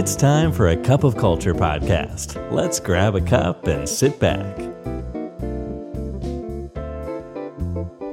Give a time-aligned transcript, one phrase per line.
[0.00, 2.28] It's time for a cup of culture podcast.
[2.58, 4.54] Let's grab a cup and sit back.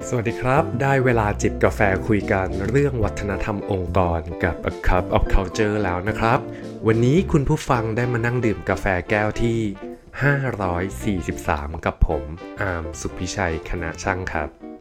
[0.07, 6.39] สวัสดีครับ ได้เวลาจิบกาแฟคุยกันเรื่องวัฒนธรรมองค์กรกับ A Cup of Culture แล้วนะครับ
[6.87, 9.59] วันนี้คุณผู้ฟังได้มานั่งดื่มกาแฟแก้วที่
[11.13, 12.23] 543 กับผม
[12.61, 14.72] อาร์มสุพิชัย คณะช่างครับ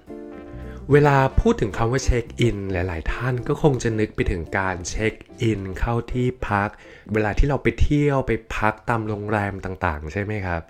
[0.91, 5.13] เวลาพูดถึงคำว่าเช็คอินหลาย ๆ ท่านก็คงจะนึกไปถึงการเช็ค
[5.43, 6.69] อินเข้าที่พัก
[7.13, 10.63] เวลาที่เราไปเที่ยวไปพักตามโรงแรมต่าง ๆ ใช่ไหมครับ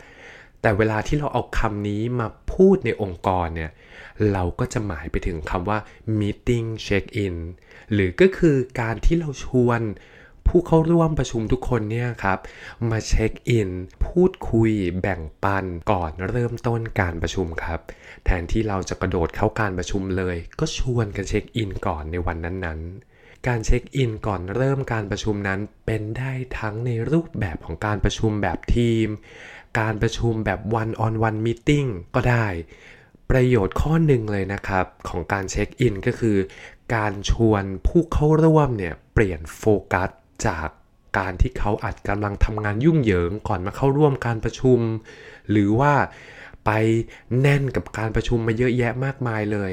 [0.61, 3.71] แต่เวลาที่เราเอาคำนี้มาพูดในองค์กรเนี่ย
[4.33, 5.79] เราก็จะหมายไปถึงคำว่า
[6.21, 7.37] meeting check in
[7.93, 9.81] หรือก็คือการที่เราชวน
[10.49, 12.39] ผู้เข้าร่วมประชุมทุกคนเนี่ยครับ
[12.91, 13.71] มาเช็คอิน
[14.07, 17.81] พูดคุย แบ่งปันก่อนเริ่มต้นการประชุมครับ
[18.25, 29.07] แทนที่เราจะกระโดดเข้าการประชุมเลย ก็ชวนกันเช็คอินก่อนในวันนั้นๆ การเช็คอินก่อนเริ่มการประชุมนั้นเป็นได้ทั้งในรูปแบบของการประชุมแบบทีม
[29.81, 32.47] การประชุมแบบ one on one meeting ก็ได้
[33.31, 36.37] ประโยชน์ข้อหนึ่งเลยนะครับ ของการเช็คอินก็คือ
[36.95, 40.11] การชวนผู้เข้าร่วมเนี่ยเปลี่ยนโฟกัส
[40.47, 40.69] จาก
[41.19, 44.79] การที่เขาอาจกำลังทำงานยุ่งเหยิงก่อนมาเข้าร่วมการประชุม
[45.51, 45.93] หรือว่า
[46.67, 46.71] ไป
[47.41, 49.73] แน่นกับการประชุมมาเยอะแยะมากมายเลย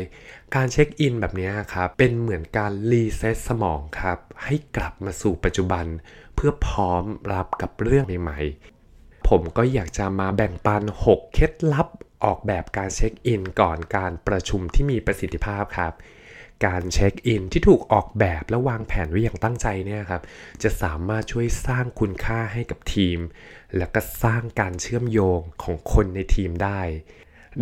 [0.55, 5.85] การเช็คอินแบบนี้ครับ เป็นเหมือนการรีเซ็ตสมองครับ ให้กลับมาสู่ปัจจุบัน
[6.35, 7.03] เพื่อพร้อม
[7.33, 11.87] รับกับเรื่องใหม่ๆ ผมก็อยากจะมาแบ่งปัน 6 เคล็ดลับ
[12.23, 15.93] ออกแบบการเช็คอินก่อนการประชุมที่มีประสิทธิภาพครับ
[16.65, 20.21] การเช็คอินที่ถูกออกแบบและวางแผนไว้อย่างตั้งใจเนี่ยครับ
[20.63, 23.19] จะสามารถช่วยสร้างคุณค่าให้กับทีม
[23.77, 26.81] และก็สร้างการเชื่อมโยงของคนในทีมได้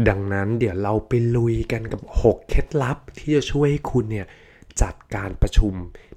[0.09, 4.27] ดังนั้นเดี๋ยวเราไปลุยกันกับ 6 เคล็ดลับที่จะช่วยให้คุณเนี่ย
[4.81, 5.73] จัดการประชุม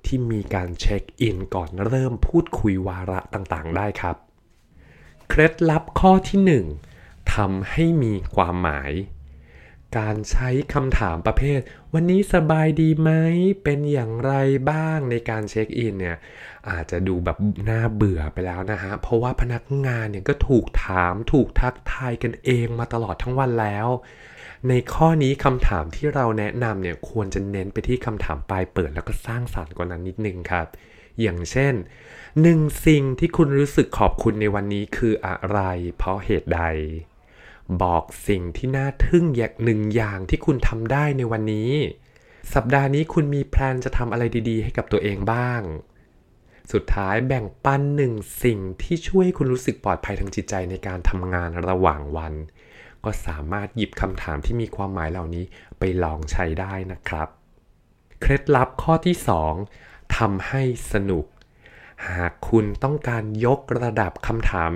[0.06, 4.17] ที่มีการเช็คอินก่อนเริ่มพูดคุยวาระต่างๆ ได้ครับ
[5.28, 8.92] เคล็ดลับข้อที่ 1ทำให้มีความหมาย
[9.98, 11.61] การใช้คำถามประเภท
[11.95, 13.11] วันนี้สบายดีไหม
[13.64, 14.34] เป็นอย่างไร
[14.70, 16.17] บ้างในการเช็คอินเนี่ย
[16.70, 17.36] อาจจะดูแบบ
[17.70, 23.89] น่าเบื่อไปแล้วนะฮะ เพราะว่าพนักงานเนี่ยก็ถูกถามถูกทักทายกันเองมาตลอดทั้งวันแล้ว
[24.68, 30.67] ในข้อนี้คำถามที่เราแนะนำเนี่ยควรจะเน้นไปที่คำถามปลายเปิดแล้วก็สร้างสารรค์กว่านั้นนิดนึงครับ
[31.20, 31.74] อย่างเช่น
[32.42, 35.61] หนึ่งสิ่งที่คุณรู้สึกขอบคุณในวันนี้คืออะไร
[35.98, 36.62] เพราะเหตุใด
[37.83, 41.73] บอกสิ่งที่น่าทึ่งอย่างหนึ่งอย่างที่คุณทำได้ในวันนี้
[42.55, 45.63] สัปดาห์นี้คุณมีแพลนจะทำอะไรดีๆ ให้กับตัวเองบ้าง
[46.73, 48.13] สุดท้ายแบ่งปันหนึ่ง
[48.45, 52.35] สิ่งที่ช่วยให้คุณรู้สึกปลอดภัยทางจิตใจในการทำงานระหว่างวัน
[53.05, 55.45] ก็สามารถหยิบคำถามที่มีความหมายเหล่านี้
[55.79, 57.29] ไปลองใช้ได้นะครับ
[58.20, 59.17] เคล็ดลับข้อที่
[59.67, 61.25] 2ทำให้สนุก
[62.11, 64.73] หากคุณต้องการยกระดับคำถาม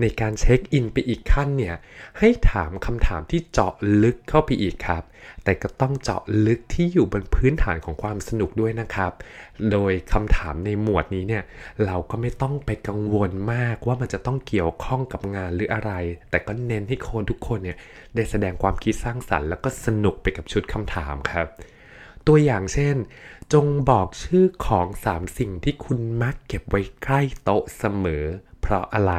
[0.00, 1.74] ในการเช็คอินไปอีกขั้นเนี่ย
[2.18, 3.72] ให้ถามคำถามที่เจาะ
[4.02, 5.02] ลึกเข้าไปอีกครับ
[5.44, 9.12] แต่ก็ต้องเจาะลึกที่อยู่บนพื้นฐานของความสนุกด้วยนะครับ
[9.72, 11.44] โดยคำถามในหมวดนี้เนี่ย
[11.86, 15.92] เราก็ไม่ต้องไปกังวลมากว่ามันจะต้องเกี่ยวข้องกับงานหรืออะไร
[16.30, 17.78] แต่ก็เน้นให้คนทุกคนเนี่ย
[18.14, 21.46] ได้แสดงความคิดสร้างสรรค์แล้วก็สนุกไปกับชุดคำถามครับ
[22.26, 22.96] ตัวอย่างเช่น
[23.52, 28.24] จงบอกชื่อของ 3 สิ่งที่คุณมักเก็บไว้ใกล้โต๊ะเสมอ
[28.60, 29.14] เพราะอะไร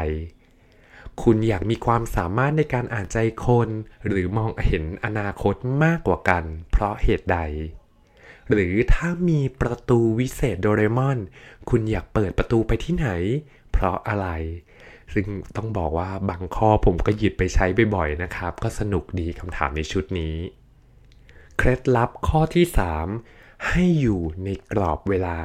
[1.22, 3.69] คุณอยากมีความสามารถในการอ่านใจคน
[4.07, 7.40] หรือมองเห็นอนาคตมากกว่ากัน เพราะเหตุใด
[8.51, 11.18] หรือถ้ามีประตูวิเศษโดเรมอน
[11.69, 13.09] คุณอยากเปิดประตูไปที่ไหน
[13.72, 14.28] เพราะอะไร
[15.13, 17.66] ซึ่งต้องบอกว่าบางข้อผมก็หยิบไปใช้
[17.96, 20.35] บ่อยๆนะครับ ก็สนุกดีคำถามในชุดนี้
[21.57, 22.66] เคล็ดลับข้อที่
[23.16, 25.38] 3 ให้อยู่ในกรอบเวลา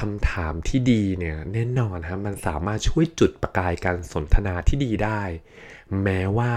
[0.00, 5.22] คำถามที่ดีเนี่ยแน่นอนครับมันสามารถช่วยจุดประกายการสนทนาที่ดีได้
[6.04, 6.52] แม้ว่า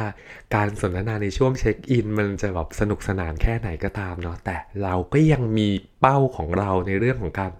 [0.55, 5.67] การสนทนาในช่วงเช็คอิน มันจะแบบสนุกสนานแค่ไหนก็ตามเนาะแต่เราก็ยังมี
[6.01, 7.51] เป้าของเราในเรื่องของการ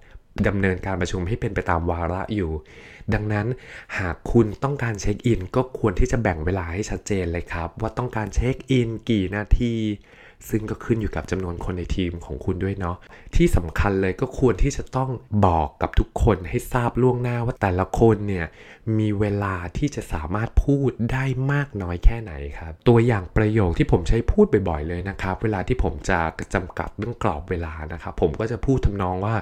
[0.48, 2.52] ดำเนินการประชุมให้เป็นไปตามวาระอยู่
[3.14, 3.48] ดังนั้น
[3.98, 9.74] หากคุณต้องการเช็คอิน ก็ควรที่จะแบ่งเวลาให้ชัดเจนเลยครับ ว่าต้องการเช็คอิน กี่นาที
[10.50, 12.98] ซึ่งก็ขึ้นอยู่กับจำนวนคนในทีมของคุณด้วยเนาะ
[13.36, 15.10] ที่สำคัญเลยก็ควรที่จะต้อง
[15.46, 18.46] บอกกับทุกคนให้ทราบล่วงหน้าว่าแต่ละคนเนี่ย
[18.98, 26.20] มีเวลาที่จะสามารถพูดได้มากน้อยแค่ไหนครับ ตัวอย่างประโยคที่ผมใช้พูดบ่อยๆเลยนะครับ เวลาที่ผมจะ
[26.54, 29.36] จำกัดเรื่องกรอบเวลานะครับผมก็จะพูดทำนองว่า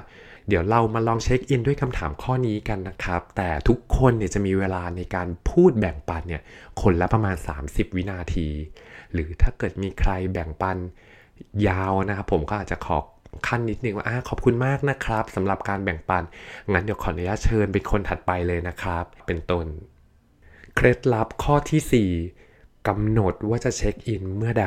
[0.48, 6.42] เดี๋ยวเรามาลองเช็คอินด้วยคำถามข้อนี้กันนะครับ แต่ทุกคนเนี่ยจะมีเวลาในการพูดแบ่งปันเนี่ย
[6.82, 7.36] คนละประมาณ
[7.66, 8.48] 30 วินาที
[9.12, 10.76] หรือถ้าเกิดมีใครแบ่งปัน
[11.68, 12.98] ยาวนะครับผมก็อาจจะขอ
[13.46, 16.22] ขั้นนิดนึงว่าอขอบคุณมากนะครับสำหรับการแบ่งปัน
[16.72, 19.66] งั้นเดี๋ยวขออนุญาตเชิญเป็นคนถัดไปเลยนะครับ เป็นต้น
[20.74, 22.10] เคล็ดลับข้อที่
[22.40, 24.66] 4กำหนดว่าจะเช็คอินเมื่อใด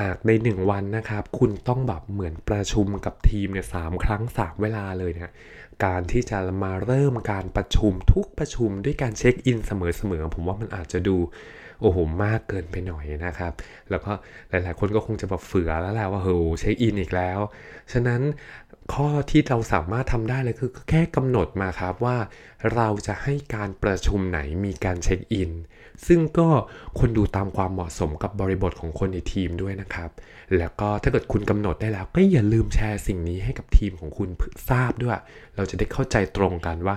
[0.00, 5.30] หากในหนึ่งวันนะครับ คุณต้องแบบเหมือนประชุมกับทีมเนี่ยสามครั้งสามเวลาเลยเนี่ย
[5.84, 9.72] การที่จะมาเริ่มการประชุมทุกประชุมด้วยการเช็คอินเส
[10.10, 11.16] มอๆผมว่ามันอาจจะดู
[11.80, 13.52] โอ้โหมากเกินไปหน่อยนะครับ
[13.90, 14.12] แล้วก็
[14.50, 17.38] หลายๆ คนก็คงจะแบบเฟือแล้วแหละว่าเฮ้ยเช็คอินอีกแล้ว
[17.92, 18.20] ฉะนั้น
[18.94, 22.16] ข้อที่เราสามารถทำได้เลยคือแค่กำหนดมาครับว่า
[22.74, 25.52] เราจะให้การประชุมไหนมีการเช็คอิน
[26.06, 26.48] ซึ่งก็
[26.98, 30.10] คนดูตามความเหมาะสมกับบริบทของคนในทีมด้วยนะครับ
[30.58, 34.28] แล้วก็ถ้าเกิดคุณกำหนดได้แล้ว ก็อย่าลืมแชร์สิ่งนี้ให้กับทีมของคุณ
[34.70, 35.18] ทราบด้วย
[35.56, 36.96] เราจะได้เข้าใจตรงกันว่า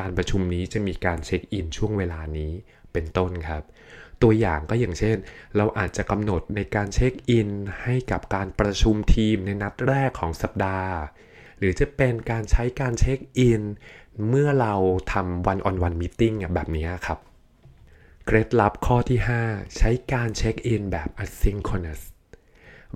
[0.00, 2.52] การประชุมนี้จะมีการเช็คอินช่วงเวลานี้
[2.94, 3.62] เป็นต้นครับ
[4.22, 5.16] ตัวอย่างก็อย่างเช่น
[5.56, 7.48] เราอาจจะกำหนดในการเช็คอิน
[7.82, 10.92] ให้กับการประชุมทีมในนัดแรกของสัปดาห์
[11.58, 13.62] หรือจะเป็นการใช้การเช็คอิน
[14.28, 14.74] เมื่อเรา
[15.12, 16.22] ทำวันออนวันมิ팅
[16.54, 17.18] แบบนี้ครับ
[18.26, 19.18] เคล็ดลับข้อที่
[19.48, 22.00] 5 ใช้การเช็คอินแบบ asynchronous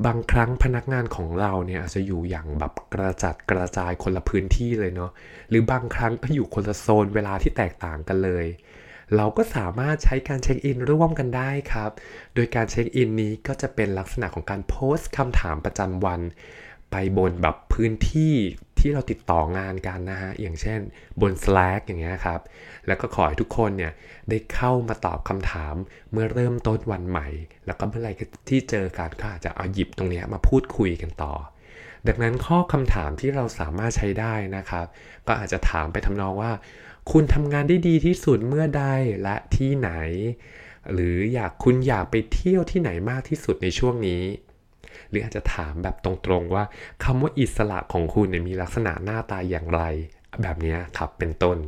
[0.04, 5.10] บางครั้งพนักงานของเราเนี่ยอาจจะอยู่อย่างแบบกระจัดกระจายคนละพื้นที่เลยเนาะ
[5.50, 8.46] หรือบางครั้งก็อยู่คนละโซนเวลาที่แตกต่างกันเลย
[9.16, 11.90] เราก็สามารถใช้การเช็คอินร่วมกันได้ครับ
[12.34, 16.20] โดยการเช็คอินนี้ก็จะเป็นลักษณะของการโพสต์คำถามประจำวัน
[16.90, 18.34] ไปบนแบบพื้นที่
[18.78, 20.80] ที่เราติดต่องานกันนะฮะ อย่างเช่น
[21.20, 22.40] บน Slack อย่างเงี้ยครับ
[22.86, 23.92] แล้วก็ขอให้ทุกคนเนี่ย
[24.30, 25.74] ได้เข้ามาตอบคำถาม
[26.12, 27.28] เมื่อเริ่มต้นวันใหม่
[27.66, 28.10] แล้วก็เมื่อไร
[28.48, 31.34] ที่เจอการก็อาจจะเอาหยิบตรงนี้มาพูดคุยกันต่อ
[32.08, 34.86] ดังนั้นข้อคำถามที่เราสามารถใช้ได้นะครับ
[35.26, 36.52] ก็อาจจะถามไปทำนองว่า
[37.10, 38.84] คุณทำงานได้ดีที่สุดเมื่อใด
[39.22, 39.90] และที่ไหน
[40.92, 44.22] หรืออยากคุณอยากไปเที่ยวที่ไหนมากที่สุดในช่วงนี้
[45.08, 46.64] หรืออาจจะถามแบบตรงๆว่า
[47.04, 49.82] คำว่าอิสระของคุณมีลักษณะหน้าตาอย่างไร
[50.42, 51.58] แบบนี้ครับเป็นต้น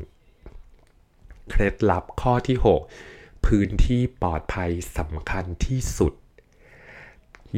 [1.50, 2.56] เคล็ดลับข้อที่
[3.02, 6.12] 6 พื้นที่ปลอดภัยสำคัญที่สุด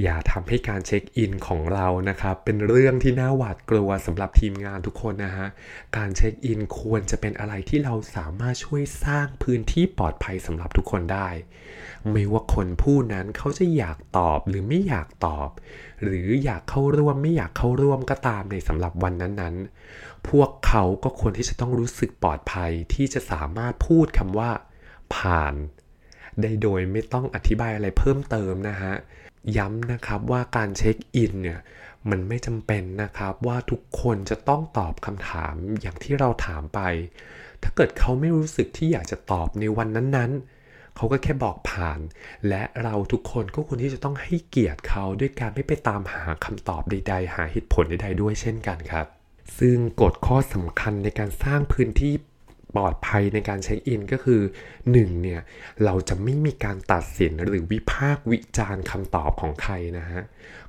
[0.02, 5.48] อย่าทำให้การเช็คอินของเรานะครับ เป็นเรื่องที่น่าหวาดกลัวสำหรับทีมงานทุกคนนะฮะ
[5.96, 11.28] การเช็คอินควรจะเป็นอะไรที่เราสามารถช่วยสร้างพื้นที่ปลอดภัยสำหรับทุกคนได้
[12.10, 15.48] ไม่ว่าคนผู้นั้นเขาจะอยากตอบหรือไม่อยากตอบ
[16.02, 24.50] หรืออยากเข้าร่วมไม่อยากเข้าร่วมก็ตามในสำหรับวันนั้นๆ พวกเขาก็ควรที่จะต้องรู้สึกปลอดภัยที่จะสามารถพูดคำว่า
[25.14, 25.54] ผ่าน
[26.40, 28.94] ได้โดยไม่ต้องอธิบายอะไรเพิ่มเติมนะฮะ
[29.56, 31.60] ย้ำนะครับว่าการเช็คอินเนี่ย
[32.10, 36.80] มันไม่จำเป็นนะครับว่าทุกคนจะต้องตอบคำถามอย่างที่เราถามไป
[37.62, 42.00] ถ้าเกิดเขาไม่รู้สึกที่อยากจะตอบในวันนั้นๆ เขาก็แค่บอกผ่าน
[42.48, 49.06] และเราทุกคนก็ควรที่จะต้องให้เกียรติเขาด้วยการไม่ไปตามหาคำตอบใด ๆ หาเหตุผลใด ๆ ด้วยเช่นกันครับ
[49.58, 52.14] ซึ่งกฎข้อสำคัญในการสร้างพื้นที่
[52.74, 54.40] ปลอดภัยในการเช็คอินก็คือ
[54.82, 55.22] 1.
[55.22, 55.40] เนี่ย
[55.84, 60.22] เราจะไม่มีการตัดสินหรือวิพากษ์วิจารณ์คำตอบของใครนะฮะ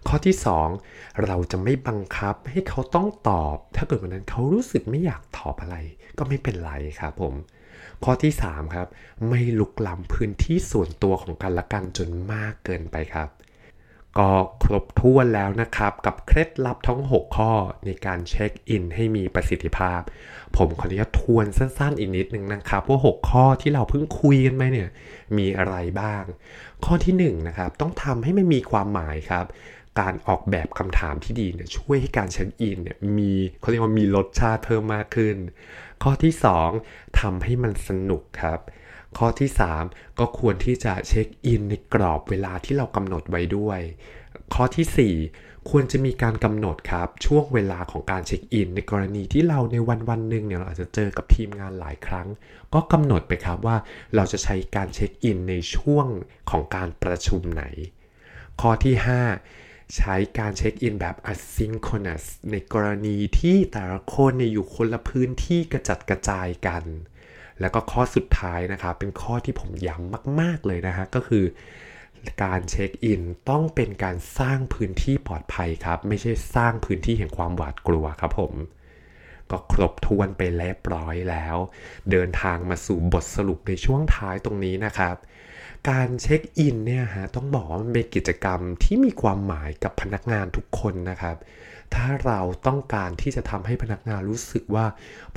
[0.08, 0.36] ข้อที่
[0.80, 5.78] 2 เราจะไม่บังคับให้เขาต้องตอบ ถ้าเกิดวันนั้นเขารู้สึกไม่อยากตอบอะไร
[6.18, 7.36] ก็ไม่เป็นไรครับผม
[8.04, 8.88] ข้อที่ 3 ครับ
[9.30, 13.30] ไม่ลุกล้ำพื้นที่ส่วนตัวของกันและกันจนมากเกินไปครับ
[14.18, 14.30] ก็
[14.64, 17.54] ครบถ้วนแล้วนะครับ กับเคล็ดลับทั้ง 6 ข้อ
[17.86, 20.02] ในการเช็คอินให้มีประสิทธิภาพ
[20.58, 24.90] ผมขออนุญาตทวนสั้นๆอีกนิดนึงนะครับ ว่า 6 ข้อที่เราเพิ่งคุยกันไปเนี่ย
[25.38, 26.24] มีอะไรบ้าง
[26.86, 29.46] ข้อที่1นนะครับต้องทำให้มันมีความหมายครับ
[30.00, 35.36] การออกแบบคำถามที่ดีเนี่ยช่วยให้การเช็คอินเนี่ยมีเขาเรียกว่ามีรสชาติเพิ่มมากขึ้น
[36.04, 36.34] ข้อที่
[36.78, 38.60] 2ทำให้มันสนุกครับ
[39.18, 39.50] ข้อที่
[39.84, 43.80] 3 ก็ควรที่จะเช็คอินในกรอบเวลาที่เรากำหนดไว้ด้วย
[44.54, 52.28] ข้อที่ 4 ควรจะมีการกำหนดครับ ช่วงเวลาของการเช็คอิน ในกรณีที่เราในวันวันหนึ่งเนี่ยเราอาจจะเจอกับทีมงานหลายครั้ง
[52.74, 53.78] ก็กำหนดไปครับว่า
[54.16, 56.08] เราจะใช้การเช็คอินในช่วง
[56.50, 57.64] ของการประชุมไหน
[58.62, 58.96] ข้อที่
[59.42, 66.84] 5 ใช้การเช็คอินแบบ asynchronous ในกรณีที่แต่ละคนเนี่ยอยู่คนละพื้นที่กระจัดกระจายกัน
[67.60, 71.46] แล้วก็ข้อสุดท้ายนะครับเป็นข้อที่ผมย้ำมาก ๆเลยนะฮะก็คือ
[72.44, 78.54] การเช็คอินต้องเป็นการสร้างพื้นที่ปลอดภัยครับ ไม่ใช่สร้างพื้นที่แห่งความหวาดกลัวครับผม
[79.52, 81.56] ก็ครบถ้วนไปเรียบร้อยแล้ว
[82.12, 85.16] เดินทางมาสู่บทสรุปในช่วงท้ายตรงนี้นะครับ
[85.90, 91.38] การเช็คอินเนี่ยฮะต้องบอกว่ามันเป็นกิจกรรมที่มีความหมายกับพนักงานทุกคนนะครับ
[91.96, 94.86] ถ้าเราต้องการที่จะทำให้พนักงานรู้สึกว่า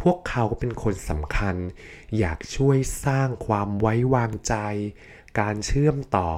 [0.03, 1.57] พวกเขาเป็นคนสำคัญ
[2.19, 4.55] อยากช่วยสร้างความไว้วางใจ
[5.41, 6.31] การเชื่อมต่อ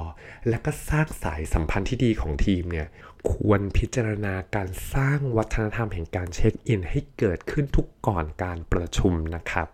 [0.49, 2.87] และก็สร้างสายสัมพันธ์ที่ดีของทีมเนี่ย
[3.31, 9.67] ควรพิจารณาการสร้างวัฒนธรรมแห่งการเช็คอินให้เกิดขึ้นทุกก่อนการประชุมนะครับ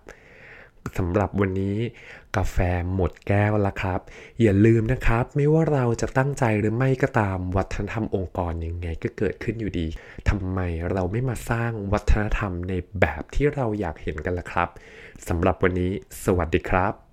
[0.97, 1.77] สำหรับวันนี้
[2.37, 2.57] กาแฟ
[2.95, 3.99] หมดแก้วแล้วครับ
[4.41, 9.87] อย่าลืมนะครับ ไม่ว่าเราจะตั้งใจหรือไม่ก็ตามวัฒนธรรมองค์กรยังไงก็เกิดขึ้นอยู่ดี
[10.29, 10.59] ทำไม
[10.91, 14.69] เราไม่มาสร้างวัฒนธรรมในแบบที่เราอยากเห็นกันล่ะครับ
[15.27, 15.91] สำหรับวันนี้
[16.23, 16.95] สวัสดีครับ